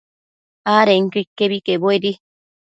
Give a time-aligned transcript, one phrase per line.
[0.77, 2.11] adenquio iquebi quebuedi